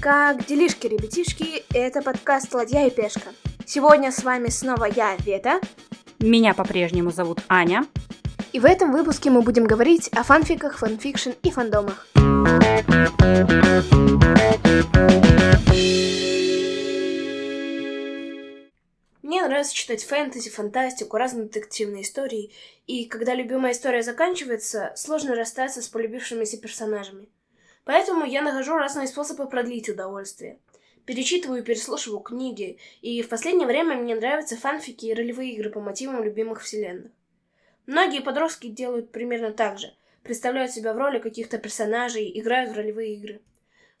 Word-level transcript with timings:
Как 0.00 0.46
делишки, 0.46 0.86
ребятишки? 0.86 1.62
Это 1.74 2.00
подкаст 2.02 2.54
«Ладья 2.54 2.86
и 2.86 2.90
пешка». 2.90 3.30
Сегодня 3.66 4.10
с 4.10 4.24
вами 4.24 4.48
снова 4.48 4.86
я, 4.86 5.14
Вета. 5.16 5.60
Меня 6.18 6.54
по-прежнему 6.54 7.10
зовут 7.10 7.40
Аня. 7.48 7.86
И 8.52 8.58
в 8.58 8.64
этом 8.64 8.92
выпуске 8.92 9.30
мы 9.30 9.42
будем 9.42 9.64
говорить 9.64 10.08
о 10.08 10.22
фанфиках, 10.22 10.78
fanfiction 10.78 11.30
и 11.42 11.50
фандомах. 11.50 12.06
Нравится 19.60 19.74
читать 19.74 20.04
фэнтези, 20.04 20.50
фантастику, 20.50 21.16
разные 21.16 21.46
детективные 21.46 22.02
истории, 22.02 22.52
и 22.86 23.04
когда 23.06 23.34
любимая 23.34 23.72
история 23.72 24.02
заканчивается, 24.02 24.92
сложно 24.96 25.34
расстаться 25.34 25.82
с 25.82 25.88
полюбившимися 25.88 26.58
персонажами– 26.58 27.28
Поэтому 27.84 28.24
я 28.24 28.42
нахожу 28.42 28.76
разные 28.76 29.08
способы 29.08 29.48
продлить 29.48 29.88
удовольствие. 29.88 30.58
Перечитываю 31.06 31.62
и 31.62 31.64
переслушиваю 31.64 32.20
книги, 32.20 32.78
и 33.00 33.22
в 33.22 33.28
последнее 33.28 33.66
время 33.66 33.96
мне 33.96 34.14
нравятся 34.14 34.56
фанфики 34.56 35.06
и 35.06 35.14
ролевые 35.14 35.54
игры 35.54 35.70
по 35.70 35.80
мотивам 35.80 36.22
любимых 36.22 36.62
вселенных. 36.62 37.10
Многие 37.86 38.20
подростки 38.20 38.68
делают 38.68 39.10
примерно 39.10 39.52
так 39.52 39.78
же. 39.78 39.92
Представляют 40.22 40.70
себя 40.70 40.92
в 40.92 40.98
роли 40.98 41.18
каких-то 41.18 41.58
персонажей, 41.58 42.30
играют 42.38 42.70
в 42.70 42.76
ролевые 42.76 43.14
игры. 43.14 43.40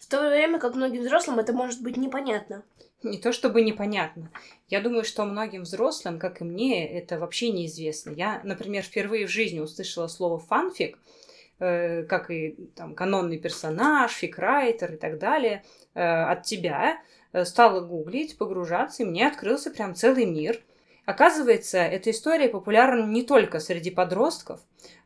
В 0.00 0.06
то 0.06 0.28
время 0.28 0.58
как 0.58 0.74
многим 0.74 1.02
взрослым 1.02 1.38
это 1.38 1.52
может 1.52 1.80
быть 1.80 1.96
непонятно. 1.96 2.64
Не 3.04 3.18
то 3.18 3.32
чтобы 3.32 3.62
непонятно. 3.62 4.32
Я 4.68 4.80
думаю, 4.80 5.04
что 5.04 5.24
многим 5.24 5.62
взрослым, 5.62 6.18
как 6.18 6.40
и 6.40 6.44
мне, 6.44 6.86
это 6.98 7.20
вообще 7.20 7.50
неизвестно. 7.50 8.10
Я, 8.10 8.40
например, 8.42 8.82
впервые 8.82 9.28
в 9.28 9.30
жизни 9.30 9.60
услышала 9.60 10.08
слово 10.08 10.38
фанфик– 10.38 10.98
Э, 11.60 12.04
как 12.04 12.30
и 12.30 12.56
там, 12.74 12.94
канонный 12.94 13.36
персонаж, 13.36 14.12
фикрайтер 14.12 14.94
и 14.94 14.96
так 14.96 15.18
далее, 15.18 15.62
э, 15.94 16.00
от 16.00 16.44
тебя, 16.44 16.98
э, 17.34 17.44
стала 17.44 17.80
гуглить, 17.80 18.38
погружаться, 18.38 19.02
и 19.02 19.06
мне 19.06 19.28
открылся 19.28 19.70
прям 19.70 19.94
целый 19.94 20.24
мир. 20.24 20.58
Оказывается, 21.04 21.76
эта 21.76 22.12
история 22.12 22.48
популярна 22.48 23.04
не 23.04 23.22
только 23.22 23.60
среди 23.60 23.90
подростков. 23.90 24.60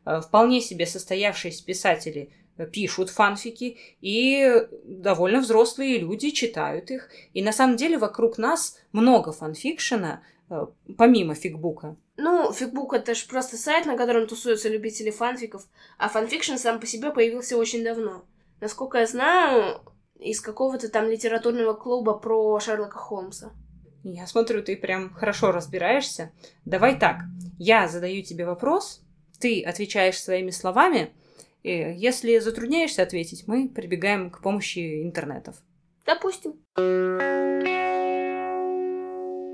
Вполне 0.05 0.61
себе 0.61 0.85
состоявшиеся 0.85 1.65
писатели 1.65 2.29
пишут 2.71 3.09
фанфики, 3.09 3.77
и 4.01 4.67
довольно 4.83 5.41
взрослые 5.41 5.97
люди 5.97 6.31
читают 6.31 6.91
их. 6.91 7.09
И 7.33 7.43
на 7.43 7.51
самом 7.51 7.75
деле 7.75 7.97
вокруг 7.97 8.37
нас 8.37 8.77
много 8.91 9.31
фанфикшена, 9.31 10.21
помимо 10.97 11.35
фигбука. 11.35 11.95
Ну, 12.17 12.53
фикбук 12.53 12.93
это 12.93 13.13
же 13.13 13.27
просто 13.27 13.57
сайт, 13.57 13.85
на 13.85 13.97
котором 13.97 14.27
тусуются 14.27 14.69
любители 14.69 15.11
фанфиков, 15.11 15.67
а 15.97 16.07
fanfiction 16.07 16.55
сам 16.55 16.79
по 16.79 16.85
себе 16.85 17.11
появился 17.11 17.57
очень 17.57 17.83
давно. 17.83 18.23
Насколько 18.61 18.99
я 18.99 19.07
знаю, 19.07 19.81
из 20.17 20.39
какого-то 20.39 20.89
там 20.89 21.09
литературного 21.09 21.73
клуба 21.73 22.13
про 22.13 22.59
Шерлока 22.59 22.97
Холмса. 22.97 23.51
Я 24.03 24.27
смотрю, 24.27 24.63
ты 24.63 24.77
прям 24.77 25.13
хорошо 25.13 25.51
разбираешься. 25.51 26.31
Давай 26.63 26.97
так, 26.97 27.17
я 27.57 27.87
задаю 27.87 28.23
тебе 28.23 28.45
вопрос, 28.45 29.01
ты 29.39 29.61
отвечаешь 29.63 30.21
своими 30.21 30.51
словами, 30.51 31.11
если 31.71 32.39
затрудняешься 32.39 33.03
ответить, 33.03 33.47
мы 33.47 33.69
прибегаем 33.69 34.29
к 34.29 34.41
помощи 34.41 35.03
интернетов. 35.03 35.55
Допустим. 36.05 36.53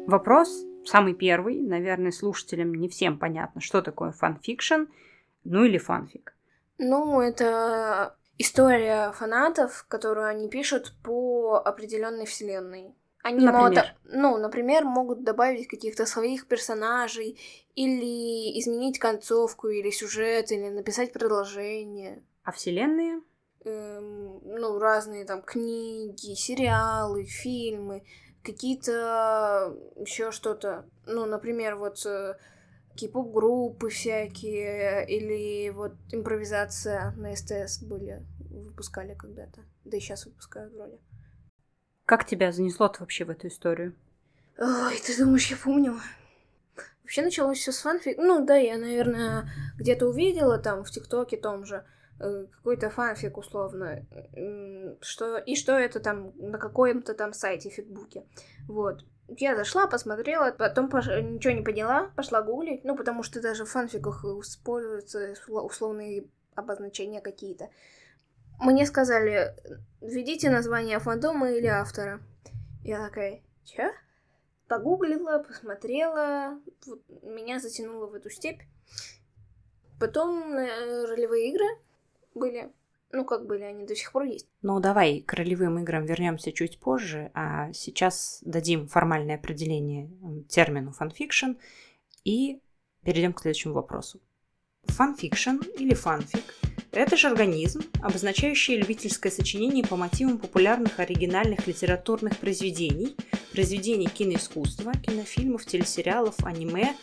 Вопрос 0.08 0.66
самый 0.86 1.14
первый, 1.14 1.62
наверное, 1.62 2.12
слушателям 2.12 2.73
не 2.73 2.89
всем 2.89 3.17
понятно, 3.17 3.62
что 3.62 3.82
такое 3.82 4.12
fanfiction, 4.12 4.84
ну 5.44 5.64
или 5.64 5.78
фанфик. 5.78 6.36
Ну, 6.78 7.22
это 7.22 8.16
история 8.38 9.12
фанатов, 9.12 9.86
которую 9.88 10.28
они 10.28 10.50
пишут 10.50 10.93
по 11.04 11.61
определенной 11.64 12.26
вселенной. 12.26 12.95
Они 13.23 13.45
например? 13.45 13.71
могут, 13.71 13.95
ну, 14.05 14.37
например, 14.37 14.83
могут 14.83 15.23
добавить 15.23 15.67
каких-то 15.67 16.05
своих 16.05 16.48
персонажей, 16.48 17.37
или 17.76 18.59
изменить 18.59 18.99
концовку, 18.99 19.70
или 19.70 19.92
сюжет, 19.92 20.52
или 20.52 20.70
написать 20.70 21.14
продолжение. 21.14 22.23
А 22.43 22.52
вселенные? 22.52 23.21
Эм, 23.64 24.42
ну, 24.43 24.80
разные 24.80 25.26
там 25.26 25.42
книги, 25.42 26.33
сериалы, 26.33 27.26
фильмы 27.26 28.04
какие-то 28.43 29.76
еще 29.98 30.31
что-то, 30.31 30.86
ну, 31.05 31.26
например, 31.26 31.76
вот 31.76 32.05
э, 32.05 32.36
кей-поп 32.95 33.31
группы 33.31 33.89
всякие, 33.89 35.05
или 35.08 35.70
вот 35.70 35.93
импровизация 36.11 37.11
на 37.17 37.36
СТС 37.36 37.83
были, 37.83 38.26
выпускали 38.49 39.14
когда-то, 39.15 39.61
да 39.86 39.98
и 39.98 39.99
сейчас 39.99 40.26
выпускают 40.26 40.73
вроде. 40.73 40.99
Как 42.11 42.26
тебя 42.26 42.52
занесло 42.52 42.92
вообще 42.99 43.23
в 43.23 43.30
эту 43.30 43.48
историю? 43.48 43.95
Ой, 44.58 44.99
ты 44.99 45.17
думаешь, 45.17 45.49
я 45.49 45.55
помню? 45.55 45.98
Вообще 47.04 47.22
началось 47.22 47.60
все 47.60 47.72
с 47.72 47.80
фанфик. 47.80 48.17
Ну 48.17 48.45
да, 48.45 48.58
я, 48.58 48.77
наверное, 48.77 49.49
где-то 49.77 50.08
увидела 50.08 50.58
там 50.58 50.83
в 50.83 50.92
ТикТоке 50.92 51.38
том 51.38 51.64
же, 51.66 51.86
Э, 52.23 52.45
какой-то 52.52 52.92
фанфик 52.92 53.38
условно, 53.38 54.05
что, 55.02 55.38
и 55.38 55.55
что 55.55 55.72
это 55.72 55.99
там 55.99 56.33
на 56.36 56.60
каком-то 56.60 57.16
там 57.16 57.33
сайте, 57.33 57.70
фигбуке. 57.70 58.23
Вот. 58.67 59.04
Я 59.28 59.55
зашла, 59.55 59.88
посмотрела, 59.88 60.52
потом 60.52 60.89
пош... 60.89 61.08
ничего 61.08 61.54
не 61.54 61.64
поняла, 61.64 62.11
пошла 62.16 62.43
гуглить, 62.43 62.83
ну, 62.83 62.95
потому 62.95 63.23
что 63.23 63.42
даже 63.42 63.66
в 63.66 63.70
фанфиках 63.70 64.23
используются 64.23 65.33
условные 65.48 66.26
обозначения 66.54 67.22
какие-то. 67.22 67.70
Мне 68.61 68.86
сказали, 68.86 69.55
введите 70.02 70.52
название 70.52 70.99
фандома 70.99 71.49
или 71.49 71.66
автора. 71.66 72.22
Я 72.83 73.04
такая, 73.04 73.42
чё? 73.66 73.89
Погуглила, 74.67 75.39
посмотрела, 75.39 76.60
вот, 76.86 77.02
меня 77.23 77.60
затянуло 77.60 78.05
в 78.05 78.14
эту 78.14 78.30
степь. 78.30 78.61
Потом 79.99 80.54
э, 80.54 81.05
ролевые 81.05 81.49
игры, 81.49 81.66
были. 82.36 82.72
Ну, 83.11 83.26
как 83.26 83.48
были, 83.48 83.64
они 83.64 83.86
до 83.86 83.95
сих 83.95 84.11
пор 84.11 84.23
есть. 84.23 84.48
Ну, 84.61 84.80
давай 84.80 85.22
к 85.22 85.33
ролевым 85.33 85.80
играм 85.80 86.05
вернемся 86.05 86.52
чуть 86.52 86.80
позже, 86.80 87.32
а 87.33 87.73
сейчас 87.73 88.42
дадим 88.45 88.88
формальное 88.88 89.36
определение 89.36 90.11
термину 90.48 90.92
фанфикшн 90.92 91.54
и 92.23 92.61
перейдем 93.04 93.33
к 93.33 93.42
следующему 93.42 93.73
вопросу. 93.73 94.22
Фанфикшн 94.83 95.58
или 95.78 95.95
фанфик– 95.95 96.43
это 96.92 97.18
жаргонизм, 97.17 97.83
обозначающий 98.02 98.78
любительское 98.78 99.32
сочинение 99.32 99.86
по 99.86 99.96
мотивам 99.96 100.38
популярных 100.38 101.00
оригинальных 101.00 101.68
литературных 101.68 102.38
произведений, 102.38 103.16
произведений 103.52 104.08
киноискусства, 104.08 104.94
кинофильмов, 104.94 105.66
телесериалов, 105.66 106.36
аниме, 106.44 106.96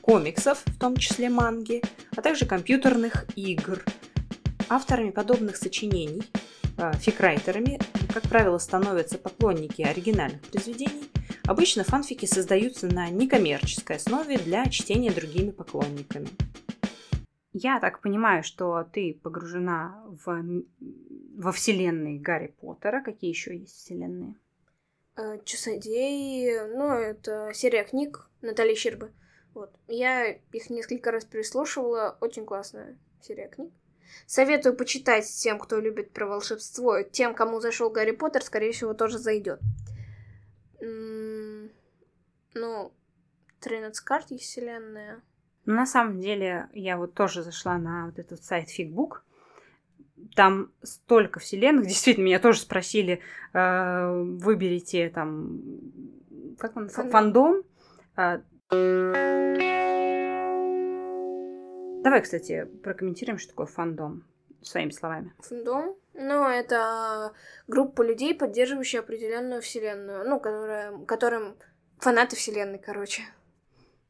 комиксов, 0.00 0.62
в 0.66 0.78
том 0.78 0.96
числе 0.96 1.28
манги, 1.28 1.82
а 2.16 2.22
также 2.22 2.46
компьютерных 2.46 3.26
игр– 3.36 3.82
Авторами 4.68 5.10
подобных 5.10 5.56
сочинений, 5.56 6.22
а, 6.78 6.92
фикрайтерами, 6.94 7.78
как 8.12 8.22
правило, 8.24 8.58
становятся 8.58 9.18
поклонники 9.18 9.82
оригинальных 9.82 10.40
произведений. 10.42 11.10
Обычно 11.44 11.84
фанфики 11.84 12.24
создаются 12.24 12.86
на 12.86 13.10
некоммерческой 13.10 13.96
основе 13.96 14.38
для 14.38 14.66
чтения 14.66 15.10
другими 15.10 15.50
поклонниками. 15.50 16.28
Я 17.56 17.78
так 17.78 18.00
понимаю, 18.00 18.42
что 18.42 18.84
ты 18.92 19.18
погружена 19.22 20.02
в, 20.08 20.44
во 21.36 21.52
вселенной 21.52 22.18
Гарри 22.18 22.48
Поттера. 22.48 23.00
Какие 23.00 23.30
еще 23.30 23.56
есть 23.56 23.76
вселенные? 23.76 24.34
Э, 25.16 25.38
Часодей, 25.44 26.66
ну, 26.74 26.88
это 26.88 27.52
серия 27.54 27.84
книг 27.84 28.28
Натальи 28.42 28.74
Щербы. 28.74 29.12
Вот. 29.54 29.72
Я 29.86 30.32
их 30.32 30.68
несколько 30.68 31.12
раз 31.12 31.24
переслушивала. 31.24 32.18
Очень 32.20 32.44
классная 32.44 32.98
серия 33.20 33.46
книг. 33.46 33.72
Советую 34.26 34.76
почитать 34.76 35.24
тем, 35.24 35.60
кто 35.60 35.78
любит 35.78 36.10
про 36.10 36.26
волшебство. 36.26 37.02
Тем, 37.02 37.36
кому 37.36 37.60
зашел 37.60 37.88
Гарри 37.88 38.10
Поттер, 38.10 38.42
скорее 38.42 38.72
всего, 38.72 38.94
тоже 38.94 39.18
зайдет. 39.18 39.60
Ну, 40.80 41.70
13 43.60 44.04
карт 44.04 44.32
есть 44.32 44.42
вселенная. 44.42 45.22
Ну, 45.66 45.74
на 45.74 45.86
самом 45.86 46.20
деле, 46.20 46.68
я 46.72 46.96
вот 46.96 47.14
тоже 47.14 47.42
зашла 47.42 47.78
на 47.78 48.06
вот 48.06 48.18
этот 48.18 48.42
сайт 48.44 48.68
Фигбук. 48.68 49.24
Там 50.34 50.70
столько 50.82 51.40
вселенных. 51.40 51.86
Действительно, 51.88 52.24
меня 52.24 52.38
тоже 52.38 52.60
спросили, 52.60 53.20
э, 53.52 54.22
выберите 54.22 55.10
там, 55.10 55.60
как 56.58 56.76
он, 56.76 56.88
фандом. 56.88 57.12
фандом. 57.12 57.62
Э, 58.16 58.40
Давай, 62.02 62.20
кстати, 62.20 62.68
прокомментируем, 62.82 63.38
что 63.38 63.50
такое 63.50 63.66
фандом 63.66 64.24
своими 64.62 64.90
словами. 64.90 65.32
Фандом? 65.38 65.96
Ну, 66.12 66.48
это 66.48 67.32
группа 67.66 68.02
людей, 68.02 68.34
поддерживающая 68.34 69.00
определенную 69.00 69.62
вселенную, 69.62 70.28
ну, 70.28 70.38
которая, 70.38 70.98
которым 71.06 71.56
фанаты 71.98 72.36
вселенной, 72.36 72.78
короче. 72.78 73.22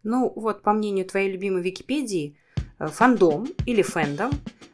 Ну 0.05 0.31
вот, 0.37 0.63
по 0.63 0.73
мнению 0.75 1.07
твоей 1.07 1.33
любимой 1.33 1.63
Википедии, 1.63 2.37
э, 2.79 2.89
фандом 2.89 3.49
или 3.65 3.81
фэндом 3.81 4.33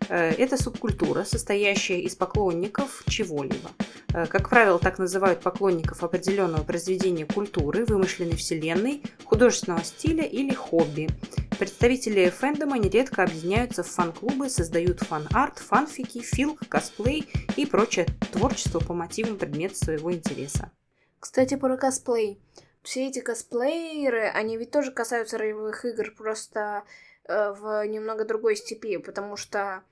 э,– 0.09 0.31
это 0.39 0.61
субкультура, 0.61 1.23
состоящая 1.23 2.01
из 2.01 2.17
поклонников 2.17 3.05
чего-либо. 3.07 3.71
Э, 4.13 4.27
как 4.27 4.51
правило, 4.51 4.81
так 4.81 4.99
называют 4.99 5.41
поклонников 5.41 6.03
определенного 6.03 6.65
произведения 6.65 7.27
культуры, 7.27 7.85
вымышленной 7.85 8.35
вселенной, 8.35 9.03
художественного 9.25 9.85
стиля 9.85 10.25
или 10.25 10.53
хобби. 10.53 11.09
Представители 11.61 12.29
фэндома 12.29 12.77
нередко 12.79 13.23
объединяются 13.23 13.85
в 13.85 13.87
фан-клубы, 13.87 14.51
создают 14.51 14.99
фан-арт, 14.99 15.61
фанфики, 15.61 16.23
филк, 16.23 16.67
косплей 16.69 17.29
и 17.57 17.67
прочее 17.67 18.07
творчество 18.33 18.81
по 18.81 18.95
мотивам 18.95 19.37
предмета 19.37 19.77
своего 19.77 20.13
интереса. 20.13 20.73
Кстати, 21.21 21.55
про 21.55 21.77
косплей 21.77 22.41
все 22.83 23.09
эти 23.09 23.21
косплееры, 23.21 24.29
они 24.29 24.57
ведь 24.57 24.71
тоже 24.71 24.93
касаются 24.93 25.39
ролевых 25.39 25.85
игр, 25.85 26.13
просто 26.17 26.85
э, 27.25 27.53
в 27.53 27.87
немного 27.87 28.25
другой 28.25 28.57
степи, 28.57 28.97
потому 28.97 29.37
что 29.37 29.83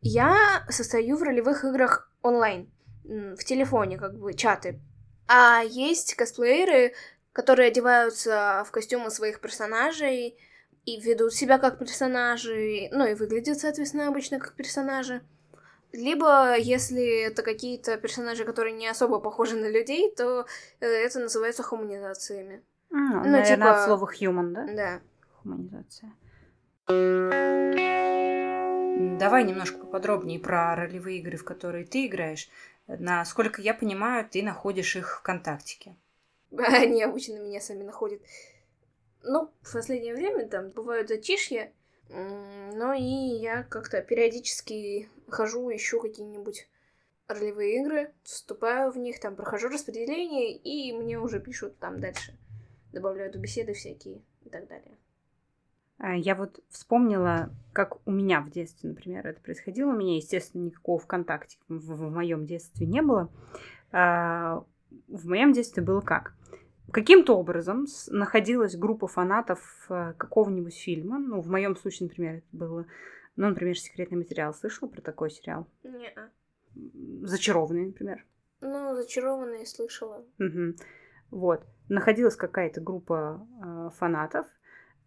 я 0.00 0.64
состою 0.68 1.16
в 1.16 1.22
ролевых 1.22 1.64
играх 1.64 2.10
онлайн, 2.22 2.70
в 3.04 3.42
телефоне, 3.44 3.98
как 3.98 4.18
бы, 4.18 4.34
чаты. 4.34 4.80
А 5.26 5.62
есть 5.62 6.14
косплееры, 6.14 6.94
которые 7.32 7.68
одеваются 7.68 8.64
в 8.66 8.70
костюмы 8.70 9.10
своих 9.10 9.40
персонажей 9.40 10.38
и 10.84 11.00
ведут 11.00 11.32
себя 11.32 11.58
как 11.58 11.78
персонажи, 11.78 12.88
ну 12.92 13.06
и 13.06 13.14
выглядят, 13.14 13.58
соответственно, 13.58 14.08
обычно 14.08 14.38
как 14.38 14.54
персонажи. 14.54 15.22
Либо, 15.94 16.56
если 16.58 17.22
это 17.22 17.42
какие-то 17.42 17.96
персонажи, 17.96 18.44
которые 18.44 18.72
не 18.72 18.88
особо 18.88 19.20
похожи 19.20 19.54
на 19.54 19.70
людей, 19.70 20.12
то 20.12 20.44
э, 20.80 20.86
это 20.86 21.20
называется 21.20 21.62
хуманизациями. 21.62 22.64
А, 22.90 22.96
ну, 22.96 23.30
наверное, 23.30 23.44
типа... 23.44 23.70
от 23.70 23.84
слова 23.84 24.10
human, 24.12 24.52
да? 24.52 24.66
Да. 24.74 25.00
Хуманизация. 25.40 26.12
Давай 29.18 29.44
немножко 29.44 29.78
поподробнее 29.78 30.40
про 30.40 30.74
ролевые 30.74 31.18
игры, 31.20 31.36
в 31.36 31.44
которые 31.44 31.84
ты 31.84 32.06
играешь. 32.06 32.48
Насколько 32.88 33.62
я 33.62 33.72
понимаю, 33.72 34.28
ты 34.28 34.42
находишь 34.42 34.96
их 34.96 35.20
ВКонтактике. 35.20 35.96
Они 36.58 37.04
обычно 37.04 37.38
меня 37.38 37.60
сами 37.60 37.84
находят. 37.84 38.20
Ну, 39.22 39.48
в 39.62 39.72
последнее 39.72 40.14
время 40.14 40.48
там 40.48 40.70
бывают 40.70 41.08
затишья, 41.08 41.72
ну 42.08 42.92
и 42.92 43.40
я 43.40 43.62
как-то 43.64 44.02
периодически 44.02 45.08
хожу, 45.28 45.70
ищу 45.70 46.00
какие-нибудь 46.00 46.68
ролевые 47.28 47.80
игры, 47.80 48.12
вступаю 48.22 48.90
в 48.90 48.98
них, 48.98 49.20
там 49.20 49.36
прохожу 49.36 49.68
распределение, 49.68 50.52
и 50.56 50.92
мне 50.92 51.18
уже 51.18 51.40
пишут 51.40 51.78
там 51.78 52.00
дальше. 52.00 52.36
Добавляют 52.92 53.36
беседы 53.36 53.72
всякие 53.72 54.22
и 54.44 54.50
так 54.50 54.68
далее. 54.68 54.96
А, 55.98 56.14
я 56.14 56.34
вот 56.34 56.60
вспомнила, 56.68 57.50
как 57.72 58.06
у 58.06 58.10
меня 58.10 58.40
в 58.40 58.50
детстве, 58.50 58.90
например, 58.90 59.26
это 59.26 59.40
происходило. 59.40 59.90
У 59.90 59.96
меня, 59.96 60.16
естественно, 60.16 60.62
никакого 60.62 60.98
ВКонтакте 60.98 61.56
в, 61.68 61.78
в 61.78 62.10
моем 62.10 62.46
детстве 62.46 62.86
не 62.86 63.02
было. 63.02 63.30
А, 63.90 64.64
в 65.08 65.26
моем 65.28 65.52
детстве 65.52 65.82
было 65.82 66.00
как? 66.00 66.34
Каким-то 66.94 67.36
образом 67.36 67.86
находилась 68.08 68.76
группа 68.76 69.08
фанатов 69.08 69.86
э, 69.90 70.14
какого-нибудь 70.16 70.74
фильма. 70.74 71.18
Ну, 71.18 71.40
в 71.40 71.48
моем 71.48 71.76
случае, 71.76 72.08
например, 72.08 72.36
это 72.36 72.46
было, 72.52 72.86
ну, 73.36 73.48
например, 73.48 73.76
секретный 73.76 74.16
материал. 74.16 74.54
Слышал 74.54 74.88
про 74.88 75.02
такой 75.02 75.30
сериал? 75.30 75.66
Не. 75.82 76.14
Зачарованный, 77.26 77.86
например. 77.86 78.24
Ну, 78.60 78.94
зачарованный 78.94 79.66
слышала. 79.66 80.24
Угу. 80.38 80.76
Вот. 81.32 81.66
Находилась 81.88 82.36
какая-то 82.36 82.80
группа 82.80 83.46
э, 83.62 83.90
фанатов, 83.96 84.46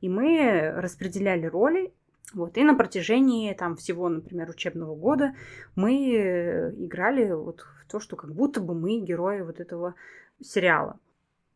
и 0.01 0.09
мы 0.09 0.73
распределяли 0.75 1.45
роли. 1.45 1.93
Вот, 2.33 2.57
и 2.57 2.63
на 2.65 2.75
протяжении 2.75 3.53
там 3.53 3.77
всего, 3.77 4.09
например, 4.09 4.49
учебного 4.49 4.93
года 4.95 5.33
мы 5.77 6.13
э, 6.13 6.73
играли 6.75 7.31
вот 7.31 7.61
в 7.61 7.89
то, 7.89 8.01
что 8.01 8.17
как 8.17 8.33
будто 8.33 8.59
бы 8.59 8.75
мы 8.75 8.99
герои 8.99 9.39
вот 9.39 9.61
этого 9.61 9.95
сериала. 10.41 10.99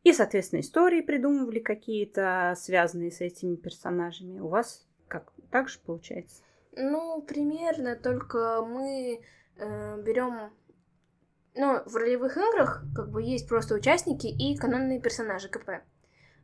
И, 0.03 0.13
соответственно, 0.13 0.61
истории 0.61 1.01
придумывали 1.01 1.59
какие-то, 1.59 2.55
связанные 2.57 3.11
с 3.11 3.21
этими 3.21 3.55
персонажами. 3.55 4.39
У 4.39 4.47
вас 4.47 4.87
как 5.07 5.31
так 5.51 5.69
же 5.69 5.79
получается? 5.79 6.41
Ну, 6.71 7.21
примерно, 7.21 7.95
только 7.95 8.63
мы 8.65 9.21
э, 9.57 10.01
берем. 10.01 10.51
Ну, 11.53 11.83
в 11.85 11.95
ролевых 11.97 12.37
играх 12.37 12.83
как 12.95 13.11
бы 13.11 13.21
есть 13.21 13.47
просто 13.47 13.75
участники 13.75 14.27
и 14.27 14.57
канонные 14.57 15.01
персонажи 15.01 15.49
КП. 15.49 15.83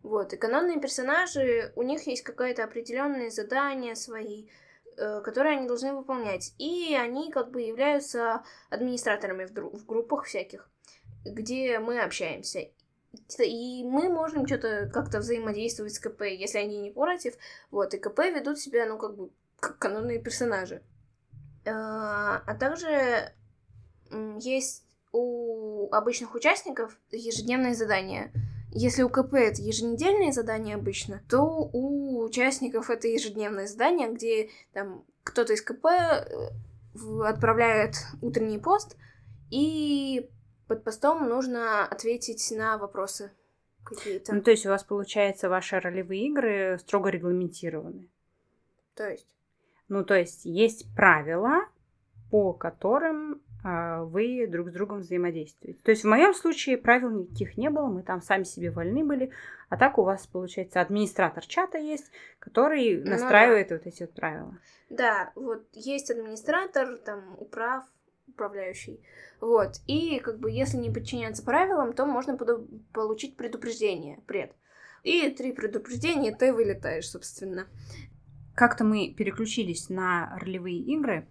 Вот, 0.04 0.34
и 0.34 0.38
канонные 0.38 0.80
персонажи, 0.80 1.72
у 1.76 1.82
них 1.82 2.06
есть 2.08 2.24
какое-то 2.24 2.64
определенные 2.64 3.32
задания 3.32 3.96
свои, 3.96 4.50
э, 4.98 5.22
которые 5.22 5.58
они 5.58 5.68
должны 5.68 5.94
выполнять. 5.94 6.54
И 6.60 6.94
они 6.94 7.32
как 7.32 7.52
бы 7.52 7.62
являются 7.62 8.44
администраторами 8.70 9.46
в, 9.46 9.52
в 9.52 9.86
группах 9.86 10.26
всяких, 10.26 10.70
где 11.26 11.80
мы 11.80 12.02
общаемся. 12.02 12.70
И 13.40 13.84
мы 13.84 14.10
можем 14.10 14.46
что-то 14.46 14.90
как-то 14.94 15.20
взаимодействовать 15.20 15.94
с 15.94 16.00
КП, 16.00 16.22
если 16.24 16.58
они 16.58 16.80
не 16.80 16.92
против. 16.92 17.36
Вот, 17.72 17.94
и 17.94 17.98
КП 17.98 18.20
ведут 18.20 18.60
себя, 18.60 18.86
ну, 18.86 18.98
как 18.98 19.16
бы, 19.16 19.30
как 19.60 19.78
канонные 19.78 20.20
персонажи. 20.20 20.82
А, 21.66 22.42
а 22.46 22.56
также 22.56 23.32
есть 24.40 24.84
у 25.12 25.90
обычных 25.92 26.36
участников 26.36 26.98
ежедневные 27.12 27.76
задания. 27.76 28.32
Если 28.72 29.02
у 29.02 29.10
КП 29.10 29.34
это 29.34 29.62
еженедельные 29.62 30.32
задания 30.32 30.76
обычно, 30.76 31.22
то 31.30 31.70
у 31.74 32.24
участников 32.24 32.90
это 32.90 33.08
ежедневное 33.08 33.66
задание, 33.66 34.12
где 34.12 34.50
там 34.74 35.04
кто-то 35.24 35.54
из 35.54 35.62
КП 35.62 35.86
э, 35.86 36.50
отправляет 37.26 37.96
утренний 38.22 38.60
пост, 38.60 38.96
и 39.50 40.30
под 40.68 40.84
постом 40.84 41.28
нужно 41.28 41.86
ответить 41.86 42.52
на 42.56 42.78
вопросы 42.78 43.32
какие-то. 43.84 44.34
Ну, 44.36 44.42
то 44.42 44.52
есть 44.52 44.66
у 44.66 44.70
вас, 44.70 44.84
получается, 44.84 45.50
ваши 45.50 45.80
ролевые 45.80 46.28
игры 46.28 46.78
строго 46.80 47.10
регламентированы? 47.10 48.10
То 48.96 49.10
есть? 49.10 49.28
Ну, 49.88 50.04
то 50.04 50.16
есть 50.16 50.46
есть 50.46 50.94
правила, 50.96 51.62
по 52.30 52.54
которым 52.54 53.42
а, 53.64 54.04
вы 54.04 54.48
друг 54.48 54.70
с 54.70 54.74
другом 54.74 55.00
взаимодействуете. 55.00 55.82
То 55.84 55.92
есть 55.92 56.04
в 56.04 56.08
моем 56.08 56.34
случае 56.34 56.78
правил 56.78 57.10
никаких 57.10 57.58
не 57.58 57.70
было, 57.70 57.88
мы 57.88 58.04
там 58.04 58.22
сами 58.22 58.44
себе 58.44 58.72
вольны 58.72 59.04
были, 59.04 59.32
а 59.70 59.78
так 59.78 59.98
у 59.98 60.04
вас, 60.04 60.28
получается, 60.28 60.82
администратор 60.82 61.46
чата 61.46 61.78
есть, 61.78 62.12
который 62.40 62.98
ну, 62.98 63.12
настраивает 63.12 63.70
да. 63.70 63.76
вот 63.76 63.88
эти 63.88 64.04
вот 64.04 64.14
правила. 64.14 64.58
Да, 64.90 65.32
вот 65.36 65.66
есть 65.74 66.12
администратор, 66.12 66.98
там, 66.98 67.36
управ, 67.38 67.84
управляющий. 68.38 69.02
Вот. 69.42 69.82
И 69.88 70.20
как 70.20 70.40
бы 70.40 70.52
если 70.52 70.78
не 70.78 70.92
подчиняться 70.92 71.44
правилам, 71.44 71.94
то 71.94 72.06
можно 72.06 72.38
получить 72.94 73.36
предупреждение, 73.36 74.22
пред. 74.28 74.52
И 75.04 75.30
три 75.32 75.52
предупреждения, 75.52 76.36
ты 76.36 76.54
вылетаешь, 76.54 77.10
собственно. 77.10 77.68
Как-то 78.56 78.84
мы 78.84 79.14
переключились 79.14 79.90
на 79.90 80.38
ролевые 80.40 80.80
игры. 80.80 81.28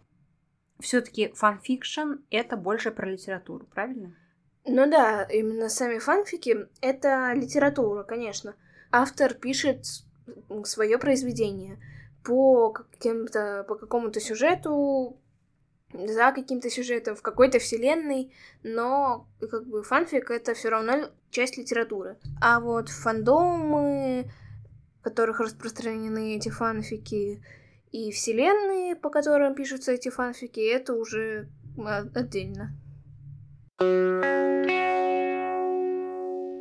Все-таки 0.80 1.32
фанфикшн 1.34 2.16
это 2.30 2.56
больше 2.56 2.90
про 2.90 3.10
литературу, 3.10 3.66
правильно? 3.66 4.16
Ну 4.64 4.90
да, 4.90 5.22
именно 5.24 5.68
сами 5.68 5.98
фанфики 5.98 6.68
это 6.80 7.32
литература, 7.34 8.02
конечно. 8.02 8.56
Автор 8.90 9.34
пишет 9.34 9.84
свое 10.64 10.98
произведение 10.98 11.78
по 12.24 12.70
каким-то 12.70 13.64
по 13.68 13.76
какому-то 13.76 14.20
сюжету, 14.20 15.20
за 16.06 16.32
каким-то 16.32 16.70
сюжетом 16.70 17.16
в 17.16 17.22
какой-то 17.22 17.58
вселенной, 17.58 18.32
но 18.62 19.26
как 19.50 19.66
бы 19.66 19.82
фанфик 19.82 20.30
это 20.30 20.54
все 20.54 20.68
равно 20.68 21.10
часть 21.30 21.56
литературы. 21.56 22.16
А 22.40 22.60
вот 22.60 22.88
фандомы, 22.88 24.30
в 25.00 25.02
которых 25.02 25.40
распространены 25.40 26.36
эти 26.36 26.48
фанфики, 26.48 27.42
и 27.92 28.10
вселенные, 28.10 28.96
по 28.96 29.10
которым 29.10 29.54
пишутся 29.54 29.92
эти 29.92 30.10
фанфики, 30.10 30.60
это 30.60 30.94
уже 30.94 31.48
отдельно. 32.14 32.72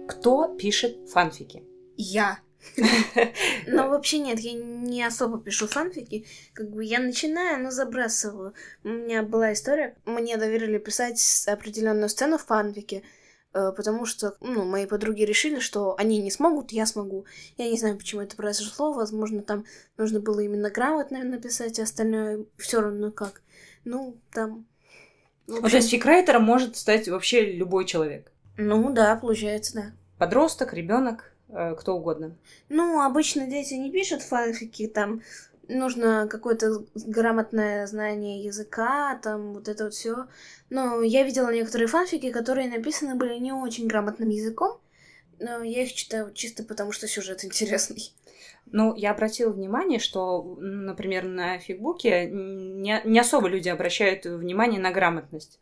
Кто 0.08 0.56
пишет 0.56 1.10
фанфики? 1.10 1.64
Я. 1.98 2.40
Но 3.68 3.90
вообще 3.90 4.20
нет, 4.20 4.40
я 4.40 4.54
не 4.54 5.04
особо 5.04 5.40
пишу 5.40 5.68
фанфики. 5.68 6.26
Как 6.54 6.70
бы 6.70 6.84
я 6.84 7.00
начинаю, 7.00 7.64
но 7.64 7.72
забрасываю. 7.72 8.54
У 8.84 8.90
меня 8.90 9.24
была 9.24 9.54
история, 9.54 9.96
мне 10.06 10.38
доверили 10.38 10.78
писать 10.78 11.46
определенную 11.48 12.10
сцену 12.10 12.38
в 12.38 12.46
фанфике, 12.46 13.04
э, 13.54 13.72
потому 13.76 14.06
что, 14.06 14.36
ну, 14.42 14.66
мои 14.66 14.86
подруги 14.86 15.24
решили, 15.24 15.60
что 15.60 15.96
они 15.98 16.22
не 16.22 16.32
смогут, 16.32 16.72
я 16.72 16.86
смогу. 16.86 17.26
Я 17.58 17.70
не 17.70 17.78
знаю, 17.78 17.98
почему 17.98 18.22
это 18.22 18.36
произошло, 18.36 18.94
возможно, 18.94 19.42
там 19.42 19.66
нужно 19.98 20.20
было 20.20 20.42
именно 20.42 20.70
грамотно 20.70 21.24
написать, 21.24 21.80
а 21.80 21.84
остальное 21.84 22.46
все 22.58 22.82
равно 22.82 23.12
как. 23.12 23.42
Ну, 23.84 24.18
там... 24.32 24.66
Общем... 25.48 25.62
Ну, 25.62 25.70
то 25.70 25.76
есть 25.76 25.92
фикрайтером 25.92 26.44
может 26.44 26.76
стать 26.76 27.08
вообще 27.08 27.52
любой 27.52 27.86
человек? 27.86 28.32
Ну, 28.58 28.92
да, 28.92 29.16
получается, 29.16 29.74
да. 29.76 29.92
Подросток, 30.18 30.74
ребенок, 30.74 31.35
кто 31.50 31.96
угодно. 31.96 32.36
Ну, 32.70 33.02
обычно 33.02 33.48
дети 33.48 33.74
не 33.76 33.92
пишут 33.92 34.22
фанфики, 34.22 34.88
там 34.88 35.22
нужно 35.68 36.28
какое-то 36.30 36.86
грамотное 36.96 37.88
знание 37.88 38.44
языка, 38.44 39.20
там 39.22 39.54
вот 39.54 39.68
это 39.68 39.86
вот 39.86 39.94
все. 39.94 40.28
Но 40.70 41.02
я 41.02 41.24
видела 41.24 41.54
некоторые 41.54 41.88
фанфики, 41.88 42.32
которые 42.32 42.70
написаны 42.70 43.16
были 43.16 43.38
не 43.38 43.52
очень 43.52 43.88
грамотным 43.88 44.30
языком, 44.30 44.80
но 45.40 45.64
я 45.64 45.84
их 45.84 45.94
читаю 45.94 46.32
чисто 46.34 46.64
потому, 46.64 46.92
что 46.92 47.08
сюжет 47.08 47.44
интересный. 47.44 48.12
Ну, 48.68 48.96
я 48.96 49.12
обратила 49.12 49.52
внимание, 49.52 50.00
что, 50.00 50.56
например, 50.60 51.26
на 51.26 51.60
фигбуке 51.60 52.28
не, 52.30 53.02
не 53.06 53.20
особо 53.20 53.48
люди 53.48 53.70
обращают 53.70 54.26
внимание 54.26 54.80
на 54.80 54.92
грамотность. 54.92 55.60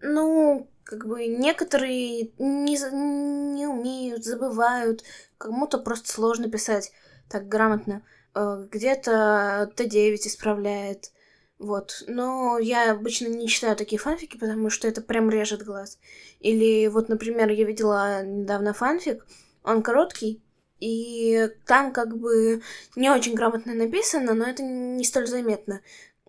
Ну, 0.00 0.68
как 0.84 1.06
бы 1.06 1.26
некоторые 1.26 2.30
не, 2.38 3.54
не 3.54 3.66
умеют, 3.66 4.24
забывают, 4.24 5.02
кому-то 5.38 5.78
просто 5.78 6.12
сложно 6.12 6.50
писать 6.50 6.92
так 7.28 7.48
грамотно. 7.48 8.02
Э, 8.34 8.66
где-то 8.70 9.72
Т9 9.76 10.14
исправляет. 10.26 11.10
Вот. 11.58 12.04
Но 12.08 12.58
я 12.58 12.92
обычно 12.92 13.28
не 13.28 13.48
читаю 13.48 13.76
такие 13.76 13.98
фанфики, 13.98 14.36
потому 14.36 14.70
что 14.70 14.88
это 14.88 15.00
прям 15.00 15.30
режет 15.30 15.64
глаз. 15.64 15.98
Или 16.40 16.88
вот, 16.88 17.08
например, 17.08 17.50
я 17.50 17.64
видела 17.64 18.22
недавно 18.22 18.74
фанфик, 18.74 19.26
он 19.62 19.82
короткий, 19.82 20.42
и 20.80 21.48
там 21.66 21.92
как 21.92 22.18
бы 22.18 22.60
не 22.96 23.08
очень 23.08 23.34
грамотно 23.34 23.72
написано, 23.72 24.34
но 24.34 24.44
это 24.44 24.62
не 24.62 25.04
столь 25.04 25.26
заметно. 25.26 25.80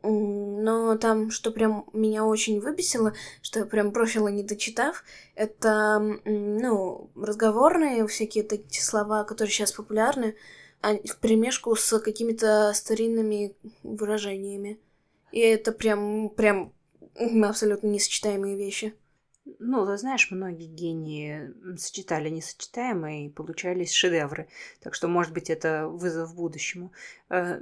Но 0.07 0.97
там, 0.97 1.31
что 1.31 1.51
прям 1.51 1.85
меня 1.93 2.25
очень 2.25 2.59
выбесило, 2.59 3.13
что 3.41 3.59
я 3.59 3.65
прям 3.65 3.91
бросила, 3.91 4.27
не 4.27 4.43
дочитав, 4.43 5.03
это, 5.33 5.99
ну, 6.25 7.09
разговорные 7.15 8.05
всякие 8.07 8.43
такие 8.43 8.83
слова, 8.83 9.23
которые 9.23 9.51
сейчас 9.51 9.71
популярны, 9.71 10.35
а 10.81 10.93
в 10.93 11.17
перемешку 11.19 11.75
с 11.75 11.99
какими-то 11.99 12.71
старинными 12.73 13.55
выражениями. 13.83 14.79
И 15.31 15.39
это 15.39 15.71
прям, 15.71 16.29
прям 16.29 16.73
абсолютно 17.43 17.87
несочетаемые 17.87 18.55
вещи. 18.55 18.93
Ну, 19.59 19.85
ты 19.85 19.97
знаешь, 19.97 20.31
многие 20.31 20.67
гении 20.67 21.53
сочетали 21.77 22.29
несочетаемые 22.29 23.27
и 23.27 23.29
получались 23.29 23.93
шедевры. 23.93 24.47
Так 24.81 24.95
что, 24.95 25.07
может 25.07 25.33
быть, 25.33 25.49
это 25.49 25.87
вызов 25.87 26.35
будущему. 26.35 26.91
Э, 27.29 27.59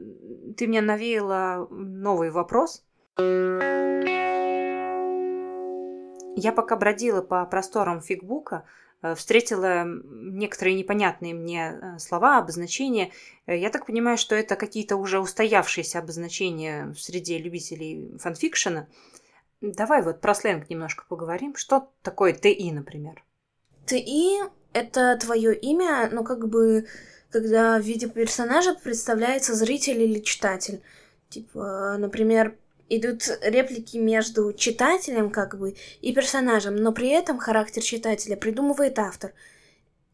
ты 0.58 0.68
мне 0.68 0.82
навеяла 0.82 1.68
новый 1.70 2.32
вопрос. 2.32 2.84
Я 6.36 6.52
пока 6.52 6.76
бродила 6.76 7.22
по 7.22 7.46
просторам 7.46 8.02
фигбука, 8.02 8.64
Э, 9.04 9.16
встретила 9.16 9.84
некоторые 9.86 10.76
непонятные 10.76 11.34
мне 11.34 11.78
э, 11.80 12.00
слова, 12.00 12.38
обозначения. 12.38 13.12
Я 13.46 13.70
так 13.70 13.86
понимаю, 13.86 14.18
что 14.18 14.34
это 14.34 14.56
какие-то 14.56 14.96
уже 14.96 15.20
устоявшиеся 15.20 16.00
обозначения 16.00 16.94
среди 16.98 17.38
любителей 17.38 18.18
фанфикшена. 18.18 18.88
Давай 19.72 20.02
вот 20.02 20.20
про 20.20 20.36
сленг 20.36 20.70
немножко 20.70 21.06
поговорим. 21.08 21.56
Что 21.56 21.90
такое 22.02 22.34
ТИ, 22.34 22.70
например? 22.72 23.24
ТИ— 23.86 24.42
это 24.74 25.18
твое 25.18 25.56
имя, 25.56 26.10
но 26.12 26.26
как 26.26 26.50
бы 26.50 26.86
когда 27.32 27.80
в 27.80 27.82
виде 27.82 28.10
персонажа 28.10 28.76
представляется 28.76 29.56
зритель 29.56 30.02
или 30.02 30.20
читатель. 30.20 30.84
Типа, 31.30 31.96
например, 31.98 32.56
идут 32.90 33.24
реплики 33.42 33.98
между 33.98 34.52
читателем, 34.54 35.32
как 35.32 35.58
бы, 35.58 35.76
и 36.02 36.14
персонажем, 36.14 36.76
но 36.76 36.92
при 36.92 37.10
этом 37.10 37.40
характер 37.40 37.82
читателя 37.82 38.36
придумывает 38.36 39.00
автор. 39.00 39.32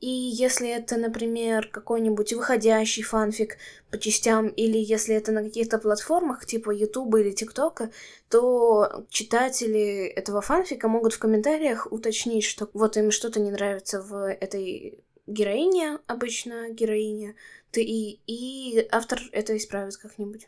И 0.02 0.08
если 0.08 0.70
это, 0.70 0.98
например, 0.98 1.68
какой-нибудь 1.68 2.34
выходящий 2.34 3.04
фанфик 3.04 3.58
по 3.92 3.98
частям, 3.98 4.48
или 4.48 4.78
если 4.78 5.14
это 5.14 5.32
на 5.32 5.44
каких-то 5.44 5.78
платформах, 5.78 6.46
типа 6.46 6.72
Ютуба 6.72 7.20
или 7.20 7.32
ТикТока, 7.32 7.92
то 8.30 9.06
читатели 9.10 10.08
этого 10.08 10.42
фанфика 10.42 10.88
могут 10.88 11.14
в 11.14 11.20
комментариях 11.20 11.92
уточнить, 11.92 12.46
что 12.46 12.70
вот 12.74 12.96
им 12.96 13.12
что-то 13.12 13.42
не 13.42 13.52
нравится 13.52 14.02
в 14.02 14.26
этой 14.32 15.04
героине, 15.28 16.00
обычно 16.08 16.70
героине, 16.70 17.36
ты 17.72 17.84
и, 17.84 18.20
и 18.26 18.88
автор 18.92 19.20
это 19.32 19.56
исправит 19.58 19.98
как-нибудь. 19.98 20.48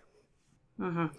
Угу. 0.77 1.09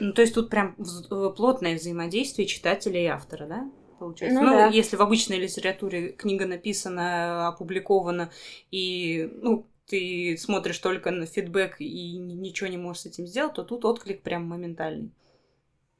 Ну, 0.00 0.12
то 0.12 0.22
есть 0.22 0.34
тут 0.34 0.50
прям 0.50 0.74
э, 0.78 1.30
плотное 1.36 1.76
взаимодействие 1.76 2.48
читателя 2.48 3.00
и 3.00 3.06
автора, 3.06 3.46
да? 3.46 3.70
Получается. 3.98 4.40
Ну, 4.40 4.46
ну 4.46 4.52
да. 4.52 4.66
если 4.66 4.96
в 4.96 5.02
обычной 5.02 5.38
литературе 5.38 6.12
книга 6.12 6.46
написана, 6.46 7.48
опубликована, 7.48 8.30
и 8.70 9.30
ну, 9.40 9.66
ты 9.86 10.36
смотришь 10.38 10.78
только 10.78 11.10
на 11.10 11.26
фидбэк 11.26 11.80
и 11.80 12.18
ничего 12.18 12.68
не 12.68 12.76
можешь 12.76 13.02
с 13.02 13.06
этим 13.06 13.26
сделать, 13.26 13.54
то 13.54 13.64
тут 13.64 13.84
отклик 13.84 14.22
прям 14.22 14.46
моментальный. 14.46 15.12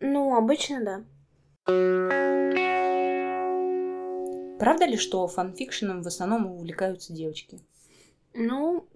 Ну, 0.00 0.34
обычно 0.36 0.84
да. 0.84 1.04
Правда 4.58 4.86
ли, 4.86 4.96
что 4.96 5.26
фанфикшеном 5.26 6.02
в 6.02 6.06
основном 6.06 6.46
увлекаются 6.46 7.12
девочки? 7.12 7.60
Ну, 8.34 8.86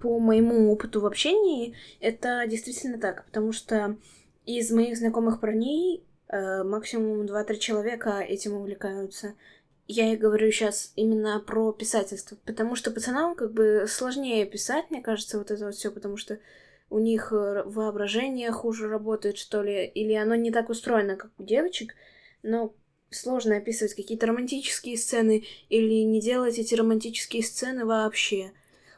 по 0.00 0.18
моему 0.18 0.72
опыту 0.72 1.00
в 1.00 1.06
общении, 1.06 1.74
это 2.00 2.44
действительно 2.46 2.98
так, 2.98 3.24
потому 3.26 3.52
что 3.52 3.96
из 4.44 4.70
моих 4.70 4.96
знакомых 4.96 5.40
парней 5.40 6.05
максимум 6.28 7.26
2-3 7.26 7.58
человека 7.58 8.20
этим 8.20 8.54
увлекаются. 8.54 9.34
Я 9.88 10.12
и 10.12 10.16
говорю 10.16 10.50
сейчас 10.50 10.92
именно 10.96 11.38
про 11.38 11.72
писательство, 11.72 12.36
потому 12.44 12.74
что 12.74 12.90
пацанам 12.90 13.36
как 13.36 13.52
бы 13.52 13.86
сложнее 13.88 14.44
писать, 14.44 14.90
мне 14.90 15.00
кажется, 15.00 15.38
вот 15.38 15.52
это 15.52 15.66
вот 15.66 15.76
все, 15.76 15.92
потому 15.92 16.16
что 16.16 16.40
у 16.90 16.98
них 16.98 17.32
э, 17.32 17.62
воображение 17.64 18.50
хуже 18.50 18.88
работает, 18.88 19.38
что 19.38 19.62
ли, 19.62 19.86
или 19.86 20.14
оно 20.14 20.34
не 20.34 20.50
так 20.50 20.70
устроено, 20.70 21.16
как 21.16 21.30
у 21.38 21.44
девочек, 21.44 21.94
но 22.42 22.74
сложно 23.10 23.56
описывать 23.56 23.94
какие-то 23.94 24.26
романтические 24.26 24.96
сцены 24.96 25.44
или 25.68 26.02
не 26.02 26.20
делать 26.20 26.58
эти 26.58 26.74
романтические 26.74 27.42
сцены 27.42 27.84
вообще. 27.84 28.52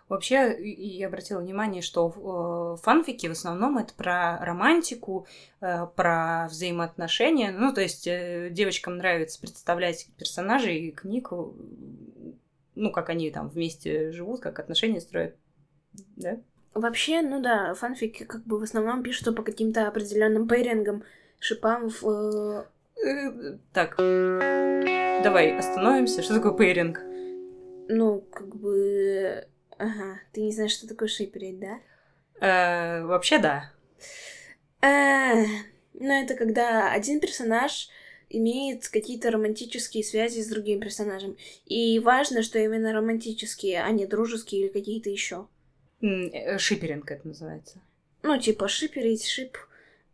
Вообще, 0.09 0.57
я 0.59 1.09
обратила 1.09 1.41
внимание, 1.41 1.83
что 1.83 2.77
э, 2.77 2.83
фанфики 2.83 3.27
в 3.27 3.33
основном 3.33 3.77
это 3.77 3.93
про 3.95 4.39
романтику, 4.41 5.27
э, 5.61 5.87
про 5.95 6.49
взаимоотношения. 6.51 7.51
Ну, 7.51 7.75
то 7.75 7.83
есть 7.83 8.07
э, 8.07 8.49
девочкам 8.51 8.97
нравится 8.97 9.39
представлять 9.39 10.09
персонажей 10.17 10.93
книг, 10.93 11.31
ну, 12.75 12.91
как 12.91 13.11
они 13.11 13.31
там 13.31 13.49
вместе 13.49 14.11
живут, 14.11 14.41
как 14.41 14.59
отношения 14.59 15.01
строят, 15.01 15.37
да? 16.17 16.39
Вообще, 16.73 17.23
ну 17.23 17.43
да, 17.43 17.75
фанфики 17.75 18.25
как 18.25 18.45
бы 18.45 18.59
в 18.59 18.63
основном 18.63 19.03
пишутся 19.03 19.33
по 19.33 19.43
каким-то 19.43 19.89
определенным 19.89 20.49
пейрингам, 20.49 21.03
шипам 21.39 21.91
в 21.91 22.67
так, 23.73 23.97
давай 23.97 25.57
остановимся. 25.57 26.23
Что 26.23 26.35
такое 26.35 26.53
пейринг? 26.53 27.01
Ну, 27.89 28.21
как 28.33 28.55
бы... 28.57 29.47
Ага, 29.79 30.21
ты 30.33 30.41
не 30.43 30.53
знаешь, 30.53 30.73
что 30.73 30.89
такое 30.89 31.09
шиперить, 31.09 31.61
да? 31.61 31.81
Э, 32.41 33.05
вообще, 33.05 33.39
да. 33.39 33.73
Э, 34.83 35.45
ну, 35.95 36.23
это 36.23 36.35
когда 36.35 36.93
один 36.93 37.21
персонаж 37.21 37.89
имеет 38.31 38.89
какие-то 38.89 39.31
романтические 39.31 40.05
связи 40.05 40.41
с 40.43 40.49
другим 40.49 40.81
персонажем. 40.81 41.37
И 41.67 41.99
важно, 41.99 42.43
что 42.43 42.59
именно 42.59 42.93
романтические, 42.93 43.83
а 43.83 43.91
не 43.91 44.07
дружеские 44.07 44.63
или 44.63 44.69
какие-то 44.69 45.11
еще. 45.11 45.47
Э, 46.01 46.59
шиперинг 46.59 47.11
это 47.11 47.27
называется. 47.27 47.81
Ну, 48.23 48.39
типа 48.39 48.69
шиперить, 48.69 49.27
шип. 49.27 49.57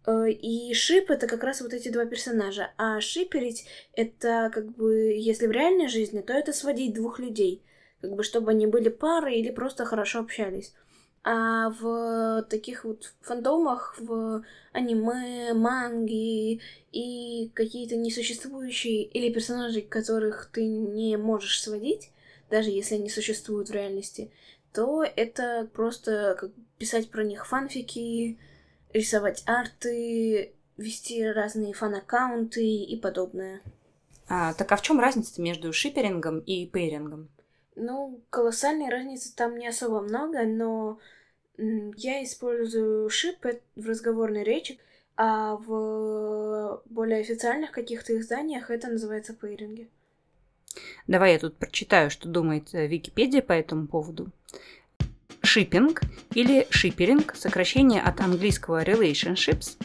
Э, 0.06 0.30
и 0.30 0.72
шип 0.74 1.10
это 1.10 1.26
как 1.26 1.42
раз 1.42 1.60
вот 1.60 1.72
эти 1.72 1.88
два 1.88 2.04
персонажа. 2.06 2.72
А 2.76 3.00
шиперить 3.00 3.66
это 3.94 4.50
как 4.52 4.74
бы, 4.76 5.14
если 5.16 5.46
в 5.46 5.52
реальной 5.52 5.88
жизни, 5.88 6.20
то 6.20 6.32
это 6.32 6.52
сводить 6.52 6.94
двух 6.94 7.18
людей. 7.18 7.62
Как 8.04 8.16
бы, 8.16 8.22
чтобы 8.22 8.50
они 8.50 8.66
были 8.66 8.90
парой 8.90 9.36
или 9.36 9.50
просто 9.50 9.86
хорошо 9.86 10.20
общались. 10.20 10.74
А 11.22 11.70
в 11.70 12.42
таких 12.50 12.84
вот 12.84 13.14
фандомах, 13.22 13.96
в 13.98 14.44
аниме, 14.72 15.54
манги 15.54 16.60
и 16.92 17.50
какие-то 17.54 17.96
несуществующие 17.96 19.04
или 19.04 19.32
персонажи, 19.32 19.80
которых 19.80 20.50
ты 20.52 20.66
не 20.66 21.16
можешь 21.16 21.62
сводить, 21.62 22.10
даже 22.50 22.68
если 22.68 22.96
они 22.96 23.08
существуют 23.08 23.70
в 23.70 23.72
реальности, 23.72 24.30
то 24.74 25.02
это 25.02 25.66
просто 25.72 26.36
как 26.38 26.50
писать 26.76 27.08
про 27.08 27.24
них 27.24 27.46
фанфики, 27.46 28.38
рисовать 28.92 29.44
арты, 29.46 30.52
вести 30.76 31.24
разные 31.24 31.72
фан-аккаунты 31.72 32.66
и 32.66 33.00
подобное. 33.00 33.62
А, 34.28 34.52
так 34.52 34.70
а 34.72 34.76
в 34.76 34.82
чем 34.82 35.00
разница 35.00 35.40
между 35.40 35.72
шиперингом 35.72 36.40
и 36.40 36.66
пейрингом? 36.66 37.30
Ну, 37.76 38.20
колоссальной 38.30 38.88
разницы 38.88 39.34
там 39.34 39.58
не 39.58 39.66
особо 39.66 40.00
много, 40.00 40.44
но 40.44 40.98
я 41.56 42.22
использую 42.22 43.10
шип 43.10 43.44
в 43.76 43.86
разговорной 43.86 44.44
речи, 44.44 44.78
а 45.16 45.56
в 45.56 46.82
более 46.86 47.20
официальных 47.20 47.70
каких-то 47.72 48.18
изданиях 48.18 48.70
это 48.70 48.88
называется 48.88 49.32
пейринги. 49.32 49.88
Давай 51.06 51.32
я 51.34 51.38
тут 51.38 51.56
прочитаю, 51.56 52.10
что 52.10 52.28
думает 52.28 52.74
э, 52.74 52.86
Википедия 52.86 53.42
по 53.42 53.52
этому 53.52 53.86
поводу. 53.86 54.30
Шиппинг 55.42 56.00
или 56.34 56.66
шиперинг, 56.70 57.36
сокращение 57.36 58.02
от 58.02 58.20
английского 58.20 58.82
relationships, 58.82 59.76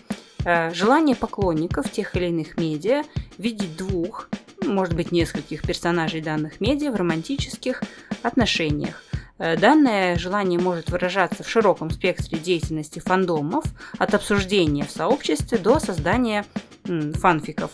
э, 0.46 0.74
желание 0.74 1.16
поклонников 1.16 1.92
тех 1.92 2.16
или 2.16 2.28
иных 2.28 2.58
медиа 2.58 3.04
видеть 3.38 3.78
двух, 3.78 4.30
может 4.70 4.96
быть, 4.96 5.12
нескольких 5.12 5.62
персонажей 5.62 6.22
данных 6.22 6.62
медиа 6.62 6.92
в 6.92 6.96
романтических 6.96 7.82
отношениях. 8.24 9.04
Э, 9.38 9.58
данное 9.58 10.18
желание 10.18 10.60
может 10.60 10.90
выражаться 10.90 11.44
в 11.44 11.50
широком 11.50 11.90
спектре 11.90 12.38
деятельности 12.38 13.00
фандомов, 13.00 13.64
от 13.98 14.14
обсуждения 14.14 14.86
в 14.86 14.92
сообществе 14.92 15.58
до 15.58 15.80
создания 15.80 16.46
м, 16.86 17.14
фанфиков. 17.14 17.72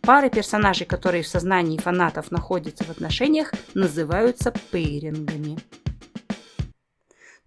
Пары 0.00 0.30
персонажей, 0.30 0.86
которые 0.86 1.22
в 1.22 1.28
сознании 1.28 1.78
фанатов 1.78 2.30
находятся 2.30 2.84
в 2.84 2.90
отношениях, 2.90 3.52
называются 3.74 4.52
пейрингами. 4.70 5.58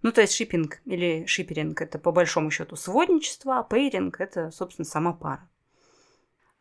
Ну, 0.02 0.12
то 0.12 0.20
есть 0.20 0.34
шиппинг 0.34 0.78
или 0.84 1.26
шиперинг– 1.26 1.80
это 1.82 1.98
по 1.98 2.12
большому 2.12 2.52
счету 2.52 2.76
сводничество, 2.76 3.58
а 3.58 3.62
пейринг– 3.64 4.16
это, 4.20 4.52
собственно, 4.52 4.86
сама 4.86 5.12
пара. 5.12 5.48